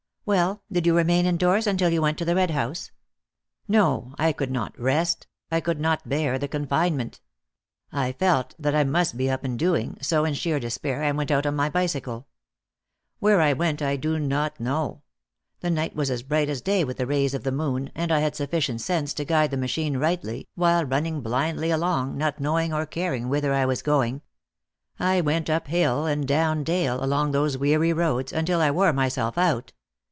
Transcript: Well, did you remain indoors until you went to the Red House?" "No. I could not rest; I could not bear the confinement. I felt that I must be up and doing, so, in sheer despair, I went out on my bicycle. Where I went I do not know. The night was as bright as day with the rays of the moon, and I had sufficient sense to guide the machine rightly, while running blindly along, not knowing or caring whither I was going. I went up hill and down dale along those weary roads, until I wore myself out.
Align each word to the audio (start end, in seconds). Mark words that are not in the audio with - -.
Well, 0.23 0.61
did 0.71 0.85
you 0.85 0.95
remain 0.95 1.25
indoors 1.25 1.65
until 1.67 1.89
you 1.89 1.99
went 2.01 2.17
to 2.19 2.25
the 2.25 2.35
Red 2.35 2.51
House?" 2.51 2.91
"No. 3.67 4.13
I 4.19 4.31
could 4.31 4.51
not 4.51 4.79
rest; 4.79 5.25
I 5.51 5.59
could 5.59 5.79
not 5.79 6.07
bear 6.07 6.37
the 6.37 6.47
confinement. 6.47 7.19
I 7.91 8.11
felt 8.13 8.53
that 8.59 8.75
I 8.75 8.83
must 8.83 9.17
be 9.17 9.31
up 9.31 9.43
and 9.43 9.57
doing, 9.57 9.97
so, 9.99 10.23
in 10.23 10.35
sheer 10.35 10.59
despair, 10.59 11.03
I 11.03 11.11
went 11.11 11.31
out 11.31 11.47
on 11.47 11.55
my 11.55 11.69
bicycle. 11.69 12.27
Where 13.19 13.41
I 13.41 13.51
went 13.53 13.81
I 13.81 13.95
do 13.97 14.19
not 14.19 14.57
know. 14.59 15.01
The 15.59 15.71
night 15.71 15.95
was 15.95 16.11
as 16.11 16.21
bright 16.23 16.49
as 16.49 16.61
day 16.61 16.83
with 16.83 16.97
the 16.97 17.07
rays 17.07 17.33
of 17.33 17.43
the 17.43 17.51
moon, 17.51 17.91
and 17.95 18.11
I 18.11 18.19
had 18.19 18.35
sufficient 18.35 18.79
sense 18.79 19.13
to 19.15 19.25
guide 19.25 19.49
the 19.49 19.57
machine 19.57 19.97
rightly, 19.97 20.47
while 20.53 20.85
running 20.85 21.21
blindly 21.21 21.71
along, 21.71 22.15
not 22.17 22.39
knowing 22.39 22.71
or 22.71 22.85
caring 22.85 23.27
whither 23.27 23.53
I 23.53 23.65
was 23.65 23.81
going. 23.81 24.21
I 24.99 25.19
went 25.19 25.49
up 25.49 25.67
hill 25.67 26.05
and 26.05 26.27
down 26.27 26.63
dale 26.63 27.03
along 27.03 27.31
those 27.31 27.57
weary 27.57 27.91
roads, 27.91 28.31
until 28.31 28.61
I 28.61 28.69
wore 28.71 28.93
myself 28.93 29.35
out. 29.39 29.73